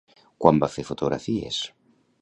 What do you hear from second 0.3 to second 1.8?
Quan va fer fotografies?